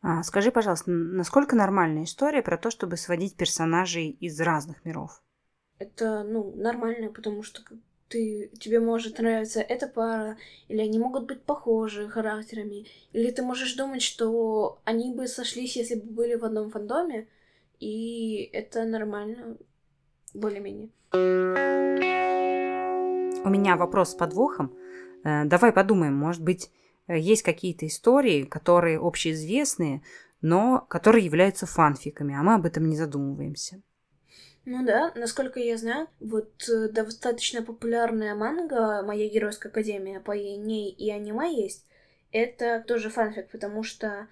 А, 0.07 0.21
скажи, 0.21 0.51
пожалуйста, 0.51 0.91
насколько 0.91 1.55
нормальная 1.55 2.03
история 2.03 2.43
про 2.43 2.59
то, 2.59 2.69
чтобы 2.69 2.95
сводить 2.95 3.35
персонажей 3.35 4.09
из 4.11 4.39
разных 4.39 4.85
миров? 4.85 5.23
Это, 5.79 6.23
ну, 6.23 6.53
нормально, 6.55 7.11
потому 7.11 7.41
что 7.41 7.63
ты, 8.07 8.51
тебе 8.59 8.79
может 8.79 9.17
нравиться 9.17 9.61
эта 9.61 9.87
пара, 9.87 10.37
или 10.67 10.81
они 10.81 10.99
могут 10.99 11.25
быть 11.25 11.41
похожи 11.41 12.07
характерами, 12.07 12.85
или 13.13 13.31
ты 13.31 13.41
можешь 13.41 13.73
думать, 13.73 14.03
что 14.03 14.77
они 14.85 15.11
бы 15.11 15.25
сошлись, 15.27 15.75
если 15.75 15.95
бы 15.95 16.05
были 16.05 16.35
в 16.35 16.45
одном 16.45 16.69
фандоме, 16.69 17.27
и 17.79 18.47
это 18.53 18.85
нормально, 18.85 19.57
более-менее. 20.35 20.89
У 23.43 23.49
меня 23.49 23.75
вопрос 23.75 24.11
с 24.11 24.13
подвохом. 24.15 24.71
Э, 25.23 25.45
давай 25.45 25.71
подумаем, 25.71 26.13
может 26.13 26.43
быть, 26.43 26.69
есть 27.07 27.43
какие-то 27.43 27.85
истории, 27.87 28.43
которые 28.43 28.99
общеизвестные, 28.99 30.01
но 30.41 30.85
которые 30.89 31.25
являются 31.25 31.65
фанфиками, 31.65 32.35
а 32.35 32.43
мы 32.43 32.55
об 32.55 32.65
этом 32.65 32.87
не 32.87 32.95
задумываемся. 32.95 33.81
Ну 34.65 34.83
да, 34.83 35.11
насколько 35.15 35.59
я 35.59 35.77
знаю, 35.77 36.07
вот 36.19 36.67
э, 36.67 36.89
достаточно 36.89 37.61
популярная 37.61 38.33
манга 38.33 39.03
«Моя 39.03 39.29
геройская 39.29 39.71
академия» 39.71 40.19
по 40.19 40.31
ней 40.31 40.91
и 40.91 41.11
аниме 41.11 41.53
есть. 41.63 41.85
Это 42.31 42.83
тоже 42.87 43.11
фанфик, 43.11 43.51
потому 43.51 43.83
что 43.83 44.27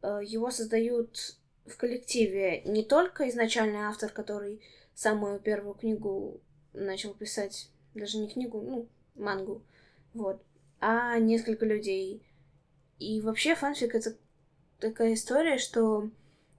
э, 0.00 0.20
его 0.24 0.50
создают 0.52 1.36
в 1.66 1.76
коллективе 1.76 2.62
не 2.62 2.84
только 2.84 3.28
изначальный 3.28 3.80
автор, 3.80 4.10
который 4.10 4.62
самую 4.94 5.40
первую 5.40 5.74
книгу 5.74 6.40
начал 6.72 7.12
писать 7.12 7.68
даже 7.94 8.18
не 8.18 8.28
книгу, 8.28 8.60
ну, 8.60 8.88
мангу, 9.16 9.62
вот, 10.12 10.40
а 10.86 11.18
несколько 11.18 11.64
людей. 11.64 12.22
И 12.98 13.22
вообще 13.22 13.54
фанфик 13.54 13.94
это 13.94 14.14
такая 14.78 15.14
история, 15.14 15.56
что, 15.56 16.10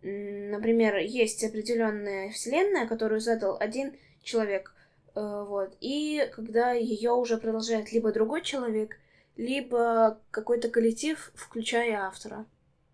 например, 0.01 0.97
есть 0.97 1.43
определенная 1.43 2.31
вселенная, 2.31 2.87
которую 2.87 3.21
задал 3.21 3.55
один 3.59 3.95
человек, 4.23 4.73
э, 5.13 5.45
вот, 5.47 5.77
и 5.79 6.27
когда 6.35 6.71
ее 6.71 7.11
уже 7.11 7.37
продолжает 7.37 7.91
либо 7.93 8.11
другой 8.11 8.41
человек, 8.41 8.97
либо 9.37 10.19
какой-то 10.31 10.69
коллектив, 10.69 11.31
включая 11.35 11.99
автора. 11.99 12.47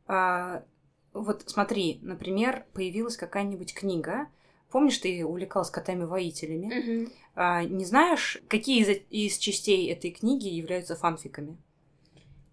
А, 0.07 0.65
вот 1.13 1.43
смотри, 1.45 1.99
например, 2.01 2.65
появилась 2.73 3.15
какая-нибудь 3.15 3.73
книга, 3.73 4.27
Помнишь, 4.71 4.97
ты 4.99 5.25
увлекалась 5.25 5.69
котами-воителями? 5.69 7.01
Угу. 7.01 7.11
А, 7.35 7.63
не 7.63 7.85
знаешь, 7.85 8.41
какие 8.47 8.81
из, 8.81 9.01
из 9.09 9.37
частей 9.37 9.91
этой 9.91 10.11
книги 10.11 10.47
являются 10.47 10.95
фанфиками? 10.95 11.57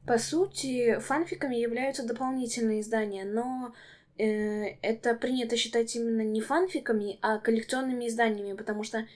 По 0.07 0.19
сути, 0.19 0.99
фанфиками 1.01 1.57
являются 1.57 2.07
дополнительные 2.07 2.81
издания, 2.81 3.25
но 3.25 3.75
э, 4.17 4.77
это 4.81 5.15
принято 5.15 5.57
считать 5.57 5.95
именно 5.95 6.23
не 6.23 6.41
фанфиками, 6.41 7.19
а 7.21 7.39
коллекционными 7.39 8.09
изданиями, 8.09 8.57
потому 8.57 8.85
что 8.85 9.07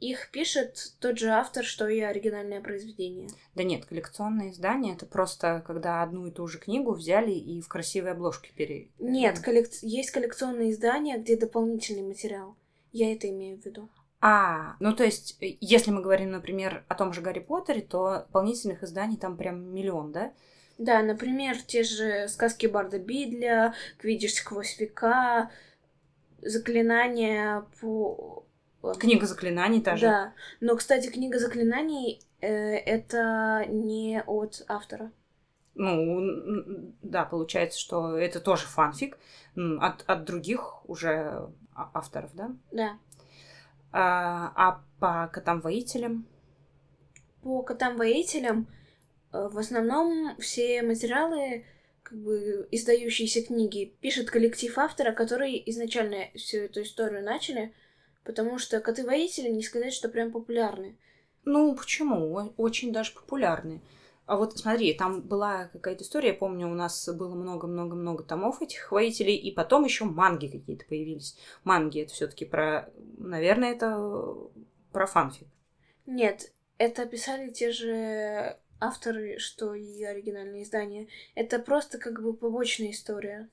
их 0.00 0.30
пишет 0.30 0.94
тот 1.00 1.18
же 1.18 1.28
автор, 1.28 1.64
что 1.64 1.88
и 1.88 2.00
оригинальное 2.00 2.60
произведение. 2.60 3.28
Да 3.54 3.62
нет, 3.62 3.86
коллекционные 3.86 4.50
издания 4.50 4.94
это 4.94 5.06
просто 5.06 5.62
когда 5.66 6.02
одну 6.02 6.26
и 6.26 6.30
ту 6.30 6.46
же 6.46 6.58
книгу 6.58 6.92
взяли 6.92 7.32
и 7.32 7.60
в 7.60 7.68
красивой 7.68 8.12
обложке 8.12 8.52
пере... 8.54 8.88
Нет, 8.98 9.38
коллек... 9.40 9.68
есть 9.82 10.10
коллекционные 10.10 10.72
издания, 10.72 11.18
где 11.18 11.36
дополнительный 11.36 12.02
материал. 12.02 12.56
Я 12.92 13.12
это 13.12 13.28
имею 13.30 13.60
в 13.60 13.64
виду. 13.64 13.88
А, 14.20 14.76
ну 14.80 14.94
то 14.94 15.04
есть, 15.04 15.36
э, 15.40 15.56
если 15.60 15.90
мы 15.90 16.02
говорим, 16.02 16.30
например, 16.30 16.84
о 16.88 16.94
том 16.94 17.12
же 17.12 17.20
Гарри 17.20 17.40
Поттере, 17.40 17.82
то 17.82 18.24
дополнительных 18.26 18.82
изданий 18.82 19.16
там 19.16 19.36
прям 19.36 19.74
миллион, 19.74 20.12
да? 20.12 20.32
Да, 20.78 21.02
например, 21.02 21.56
те 21.62 21.82
же 21.82 22.28
сказки 22.28 22.66
Барда 22.66 22.98
Бидля, 22.98 23.74
Квидиш 23.98 24.34
сквозь 24.34 24.78
века, 24.78 25.50
заклинания 26.42 27.66
по 27.80 28.45
Книга 28.94 29.26
заклинаний 29.26 29.80
та 29.80 29.96
же. 29.96 30.06
Да. 30.06 30.32
Но, 30.60 30.76
кстати, 30.76 31.08
книга 31.08 31.38
заклинаний 31.38 32.20
э, 32.40 32.48
это 32.48 33.66
не 33.68 34.22
от 34.26 34.64
автора. 34.68 35.10
Ну, 35.74 36.94
да, 37.02 37.24
получается, 37.24 37.78
что 37.78 38.16
это 38.16 38.40
тоже 38.40 38.64
фанфик 38.66 39.18
от, 39.54 40.04
от 40.06 40.24
других 40.24 40.88
уже 40.88 41.50
а, 41.74 41.90
авторов, 41.92 42.30
да? 42.34 42.50
Да. 42.72 42.98
А, 43.92 44.52
а 44.56 44.80
по 44.98 45.30
котам-воителям? 45.32 46.26
По 47.42 47.62
котам-воителям 47.62 48.66
э, 49.32 49.48
в 49.48 49.58
основном 49.58 50.36
все 50.38 50.82
материалы, 50.82 51.66
как 52.02 52.18
бы 52.18 52.66
издающиеся 52.70 53.42
книги, 53.42 53.94
пишет 54.00 54.30
коллектив 54.30 54.78
автора, 54.78 55.12
который 55.12 55.62
изначально 55.66 56.28
всю 56.34 56.58
эту 56.58 56.82
историю 56.82 57.22
начали. 57.22 57.74
Потому 58.26 58.58
что 58.58 58.80
коты-воители 58.80 59.48
не 59.48 59.62
сказать, 59.62 59.94
что 59.94 60.08
прям 60.08 60.32
популярны. 60.32 60.98
Ну, 61.44 61.74
почему? 61.76 62.52
Очень 62.56 62.92
даже 62.92 63.12
популярны. 63.12 63.80
А 64.26 64.36
вот 64.36 64.58
смотри, 64.58 64.92
там 64.94 65.22
была 65.22 65.66
какая-то 65.66 66.02
история, 66.02 66.30
я 66.30 66.34
помню, 66.34 66.68
у 66.68 66.74
нас 66.74 67.08
было 67.08 67.36
много-много-много 67.36 68.24
томов 68.24 68.60
этих 68.60 68.90
воителей, 68.90 69.36
и 69.36 69.52
потом 69.52 69.84
еще 69.84 70.04
манги 70.04 70.48
какие-то 70.48 70.84
появились. 70.84 71.36
Манги 71.62 72.00
это 72.00 72.12
все-таки 72.12 72.44
про, 72.44 72.90
наверное, 73.18 73.70
это 73.70 74.34
про 74.92 75.06
фанфик. 75.06 75.46
Нет, 76.06 76.52
это 76.78 77.06
писали 77.06 77.50
те 77.50 77.70
же 77.70 78.58
авторы, 78.80 79.38
что 79.38 79.74
и 79.74 80.02
оригинальные 80.02 80.64
издания. 80.64 81.06
Это 81.36 81.60
просто 81.60 81.98
как 81.98 82.20
бы 82.20 82.34
побочная 82.34 82.90
история. 82.90 83.48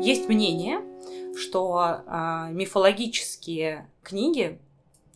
Есть 0.00 0.28
мнение, 0.28 0.80
что 1.36 2.02
а, 2.06 2.50
мифологические 2.50 3.88
книги 4.02 4.58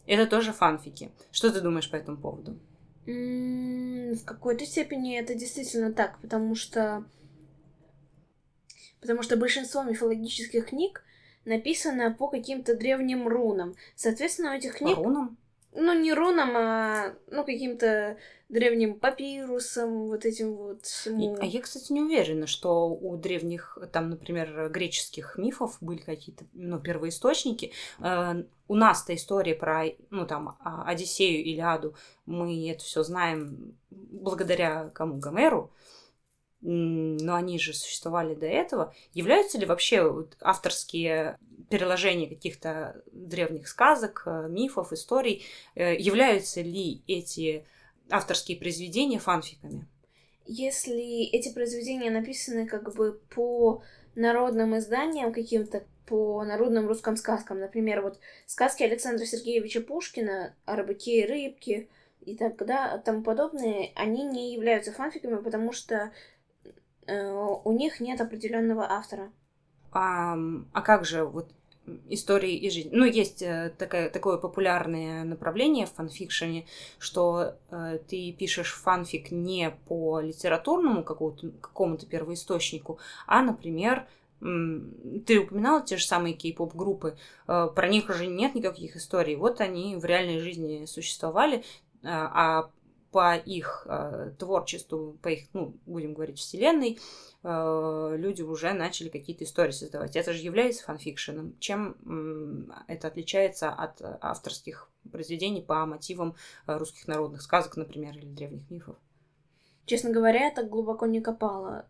это 0.07 0.27
тоже 0.27 0.53
фанфики. 0.53 1.11
Что 1.31 1.51
ты 1.53 1.61
думаешь 1.61 1.91
по 1.91 1.97
этому 1.97 2.17
поводу? 2.17 2.59
В 3.07 4.25
какой-то 4.25 4.67
степени 4.67 5.19
это 5.19 5.35
действительно 5.35 5.93
так, 5.93 6.19
потому 6.21 6.55
что 6.55 7.05
потому 9.01 9.23
что 9.23 9.37
большинство 9.37 9.83
мифологических 9.83 10.67
книг 10.67 11.03
написано 11.45 12.13
по 12.13 12.29
каким-то 12.29 12.77
древним 12.77 13.29
рунам. 13.29 13.75
Соответственно, 13.97 14.53
у 14.53 14.55
этих 14.55 14.77
книг... 14.79 14.97
По 14.97 15.05
рунам? 15.05 15.39
Ну, 15.73 15.99
не 15.99 16.13
рунам, 16.13 16.57
а 16.57 17.15
ну, 17.31 17.45
каким-то 17.45 18.17
древним 18.49 18.99
папирусом, 18.99 20.09
вот 20.09 20.25
этим 20.25 20.57
вот 20.57 20.85
всему. 20.85 21.37
А 21.41 21.47
я, 21.47 21.61
кстати, 21.61 21.93
не 21.93 22.01
уверена, 22.01 22.49
что 22.49 22.89
у 22.89 23.17
древних, 23.17 23.79
там, 23.93 24.11
например, 24.11 24.69
греческих 24.69 25.39
мифов 25.39 25.79
были 25.81 26.01
какие-то, 26.01 26.45
ну, 26.55 26.81
первоисточники. 26.81 27.73
Э, 28.01 28.43
у 28.67 28.75
нас-то 28.75 29.15
история 29.15 29.55
про, 29.55 29.85
ну, 30.11 30.27
там, 30.27 30.57
а, 30.61 30.85
Одиссею 30.89 31.45
или 31.45 31.61
Аду, 31.61 31.95
мы 32.27 32.69
это 32.69 32.83
все 32.83 33.05
знаем 33.05 33.77
благодаря 33.91 34.91
кому? 34.91 35.19
Гомеру. 35.19 35.73
Но 36.63 37.35
они 37.35 37.59
же 37.59 37.73
существовали 37.73 38.35
до 38.35 38.47
этого. 38.47 38.95
Являются 39.15 39.59
ли 39.59 39.65
вообще 39.65 40.27
авторские 40.41 41.39
переложения 41.71 42.29
каких-то 42.29 43.03
древних 43.13 43.69
сказок, 43.69 44.25
э, 44.27 44.49
мифов, 44.49 44.93
историй, 44.93 45.45
э, 45.77 45.97
являются 45.97 46.61
ли 46.61 47.03
эти 47.07 47.65
авторские 48.11 48.59
произведения 48.59 49.21
фанфиками. 49.21 49.87
Если 50.47 51.31
эти 51.31 51.55
произведения 51.55 52.11
написаны 52.11 52.67
как 52.67 52.93
бы 52.95 53.21
по 53.35 53.83
народным 54.17 54.77
изданиям 54.77 55.33
каким-то, 55.33 55.85
по 56.07 56.43
народным 56.45 56.89
русским 56.89 57.17
сказкам, 57.17 57.61
например, 57.61 58.03
вот 58.03 58.19
сказки 58.47 58.83
Александра 58.83 59.25
Сергеевича 59.25 59.81
Пушкина 59.81 60.57
о 60.65 60.75
рыбаке 60.75 61.21
и 61.21 61.27
рыбке 61.27 61.89
и 62.21 62.37
так 62.37 62.57
далее, 62.67 63.01
тому 63.01 63.23
подобное, 63.23 63.91
они 63.95 64.25
не 64.25 64.53
являются 64.53 64.93
фанфиками, 64.93 65.37
потому 65.37 65.73
что 65.73 66.11
э, 67.07 67.31
у 67.65 67.73
них 67.73 68.01
нет 68.01 68.21
определенного 68.21 68.91
автора. 68.91 69.31
А, 69.93 70.37
а 70.73 70.83
как 70.83 71.05
же 71.05 71.25
вот 71.25 71.53
истории 72.09 72.55
и 72.55 72.71
жизнь. 72.71 72.91
Ну, 72.93 73.05
есть 73.05 73.43
э, 73.43 73.73
такое, 73.79 74.11
такое 74.11 74.39
популярное 74.39 75.25
направление 75.25 75.87
в 75.87 75.93
фанфикшене, 75.93 76.67
что 76.99 77.55
э, 77.71 77.99
ты 78.09 78.33
пишешь 78.33 78.75
фанфик 78.75 79.31
не 79.31 79.71
по 79.87 80.21
литературному 80.21 81.03
какому-то 81.03 82.07
первоисточнику, 82.07 82.99
а, 83.27 83.43
например, 83.43 84.07
ты 84.41 85.39
упоминала 85.39 85.83
те 85.83 85.99
же 85.99 86.07
самые 86.07 86.35
кей-поп 86.35 86.75
группы, 86.75 87.17
э, 87.47 87.69
про 87.75 87.89
них 87.89 88.09
уже 88.09 88.27
нет 88.27 88.55
никаких 88.55 88.97
историй. 88.97 89.37
Вот 89.37 89.61
они 89.61 89.97
в 89.97 90.05
реальной 90.05 90.39
жизни 90.39 90.87
существовали, 90.87 91.59
э, 91.59 91.63
а 92.03 92.71
по 93.13 93.37
их 93.37 93.87
э, 93.89 94.33
творчеству, 94.39 95.19
по 95.21 95.29
их, 95.29 95.49
ну, 95.53 95.75
будем 95.85 96.15
говорить, 96.15 96.39
вселенной, 96.39 96.99
э, 97.43 98.15
люди 98.17 98.43
уже 98.43 98.73
начали 98.73 99.09
какие-то 99.09 99.45
истории 99.45 99.73
создавать. 99.73 100.17
Это 100.17 100.33
же 100.33 100.43
является 100.43 100.85
фанфикшеном. 100.85 101.57
Чем 101.59 101.97
э, 102.07 102.93
это 102.93 103.09
отличается 103.09 103.71
от 103.71 104.01
авторских 104.21 104.91
произведений 105.11 105.63
по 105.63 105.87
мотивам 105.87 106.37
э, 106.67 106.77
русских 106.77 107.09
народных 107.09 107.43
сказок, 107.43 107.77
например, 107.77 108.17
или 108.17 108.27
древних 108.27 108.71
мифов? 108.71 108.97
Честно 109.87 110.11
говоря, 110.11 110.45
я 110.45 110.51
так 110.51 110.69
глубоко 110.69 111.07
не 111.07 111.21
копала. 111.21 111.89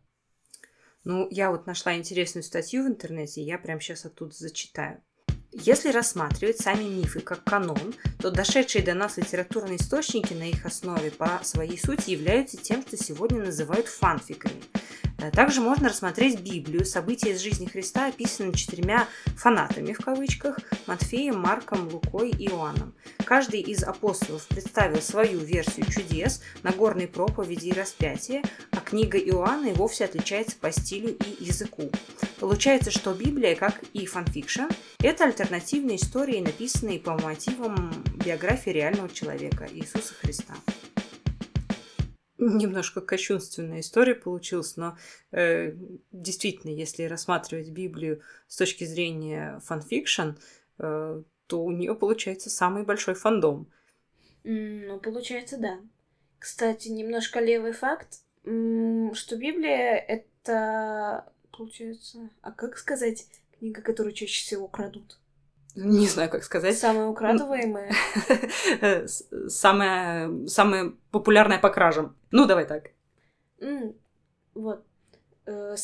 Ну, 1.04 1.28
я 1.30 1.50
вот 1.50 1.66
нашла 1.66 1.94
интересную 1.96 2.44
статью 2.44 2.84
в 2.84 2.88
интернете, 2.88 3.40
и 3.40 3.44
я 3.44 3.58
прямо 3.58 3.80
сейчас 3.80 4.04
оттуда 4.04 4.34
зачитаю. 4.34 5.02
Если 5.52 5.90
рассматривать 5.90 6.58
сами 6.58 6.84
мифы 6.84 7.20
как 7.20 7.42
канон, 7.42 7.94
то 8.20 8.30
дошедшие 8.30 8.84
до 8.84 8.94
нас 8.94 9.16
литературные 9.16 9.78
источники 9.78 10.32
на 10.32 10.48
их 10.48 10.64
основе 10.64 11.10
по 11.10 11.40
своей 11.42 11.76
сути 11.76 12.10
являются 12.10 12.56
тем, 12.56 12.82
что 12.82 12.96
сегодня 12.96 13.42
называют 13.42 13.88
фанфиками. 13.88 14.62
Э, 15.20 15.30
также 15.30 15.61
можно 15.61 15.88
рассмотреть 15.88 16.40
Библию, 16.40 16.85
события 16.85 17.33
из 17.33 17.40
жизни 17.40 17.66
Христа, 17.66 18.06
описанные 18.06 18.54
четырьмя 18.54 19.06
«фанатами» 19.37 19.92
в 19.92 19.98
кавычках– 19.98 20.59
Матфеем, 20.87 21.38
Марком, 21.38 21.88
Лукой 21.88 22.30
и 22.30 22.48
Иоанном. 22.48 22.94
Каждый 23.24 23.61
из 23.61 23.85
апостолов 23.85 24.46
представил 24.48 25.00
свою 25.00 25.40
версию 25.40 25.87
чудес, 25.90 26.42
Нагорной 26.62 27.06
проповеди 27.06 27.68
и 27.68 27.72
распятия, 27.72 28.42
а 28.70 28.78
книга 28.78 29.18
Иоанна 29.18 29.68
и 29.68 29.72
вовсе 29.72 30.04
отличается 30.04 30.56
по 30.56 30.72
стилю 30.72 31.11
и 31.11 31.44
языку. 31.44 31.90
Получается, 32.38 32.90
что 32.90 33.12
Библия, 33.12 33.54
как 33.54 33.83
и 33.92 34.06
фанфикшн, 34.06 34.64
это 35.00 35.24
альтернативные 35.24 35.96
истории, 35.96 36.40
написанные 36.40 36.98
по 36.98 37.12
мотивам 37.18 37.92
биографии 38.24 38.70
реального 38.70 39.09
человека 39.11 39.68
Иисуса 39.70 40.14
Христа 40.14 40.54
немножко 42.40 43.00
кощунственная 43.00 43.81
история 43.81 44.14
получилась, 44.14 44.76
но 44.76 44.96
э, 45.31 45.74
действительно, 46.11 46.70
если 46.70 47.05
рассматривать 47.05 47.70
Библию 47.70 48.22
с 48.48 48.57
точки 48.57 48.85
зрения 48.85 49.61
фанфикшн, 49.64 50.31
э, 50.79 51.22
то 51.46 51.64
у 51.64 51.70
нее 51.70 51.94
получается 51.94 52.50
самый 52.50 52.85
большой 52.85 53.14
фандом. 53.14 53.68
Ну, 54.44 54.98
получается, 55.00 55.59
да. 55.59 55.81
Кстати, 56.38 56.88
немножко 56.88 57.40
левый 57.40 57.72
факт, 57.72 58.20
что 58.42 59.37
Библия 59.37 59.96
это, 59.96 61.31
получается, 61.53 62.31
а 62.40 62.50
как 62.53 62.79
сказать, 62.79 63.26
книга, 63.59 63.83
которую 63.83 64.14
чаще 64.14 64.42
всего 64.42 64.66
крадут? 64.66 65.19
Не 65.74 66.06
знаю, 66.06 66.30
как 66.30 66.44
сказать. 66.44 66.76
Самые 66.78 67.09
украдываемые. 67.09 67.92
Самая, 69.48 70.46
самая 70.46 70.92
популярная 71.11 71.59
по 71.59 71.70
кражам. 71.70 72.16
Ну, 72.30 72.46
давай 72.46 72.66
так. 72.66 72.90
Вот. 74.54 74.85
Э, 75.46 75.74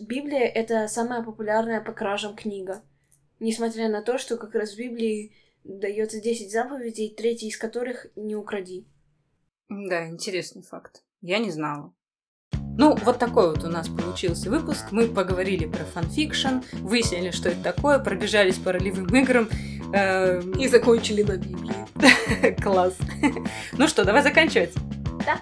Библия— 0.00 0.46
это 0.54 0.88
самая 0.88 1.22
популярная 1.22 1.80
по 1.80 1.92
кражам 1.92 2.36
книга. 2.36 2.82
Несмотря 3.40 3.88
на 3.88 4.02
то, 4.02 4.18
что 4.18 4.36
как 4.36 4.54
раз 4.54 4.74
в 4.74 4.78
Библии 4.78 5.34
дается 5.64 6.20
10 6.20 6.50
заповедей, 6.50 7.14
третий 7.14 7.48
из 7.48 7.56
которых 7.56 8.06
«не 8.16 8.36
укради». 8.36 8.86
Да, 9.68 10.08
интересный 10.08 10.62
факт. 10.62 11.02
Я 11.20 11.38
не 11.38 11.50
знала. 11.50 11.94
Ну, 12.76 12.96
вот 13.04 13.18
такой 13.18 13.50
вот 13.50 13.64
у 13.64 13.68
нас 13.68 13.88
получился 13.88 14.50
выпуск. 14.50 14.86
Мы 14.90 15.06
поговорили 15.06 15.66
про 15.66 15.84
фанфикшн, 15.84 16.60
выяснили, 16.80 17.30
что 17.30 17.50
это 17.50 17.62
такое, 17.62 17.98
пробежались 17.98 18.56
по 18.56 18.72
ролевым 18.72 19.06
играм. 19.14 19.48
Э, 19.92 20.42
И 20.58 20.66
закончили 20.68 21.22
на 21.22 21.36
Библии. 21.36 21.74
Класс. 22.62 22.94
Ну 23.72 23.88
что, 23.88 24.04
давай 24.04 24.22
заканчивать. 24.22 24.72
Да. 25.24 25.40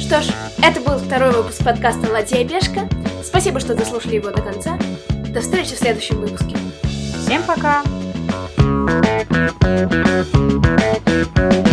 Что 0.00 0.22
ж, 0.22 0.28
это 0.62 0.80
был 0.80 0.98
второй 0.98 1.32
выпуск 1.32 1.62
подкаста 1.62 2.10
«Ладья 2.10 2.38
и 2.38 2.48
пешка». 2.48 2.88
Спасибо, 3.22 3.60
что 3.60 3.74
дослушали 3.74 4.16
его 4.16 4.30
до 4.30 4.40
конца. 4.40 4.78
До 5.34 5.40
встречи 5.40 5.74
в 5.74 5.78
следующем 5.78 6.20
выпуске. 6.20 6.56
Всем 7.22 7.42
пока! 7.42 7.82
thank 11.38 11.66
you 11.66 11.67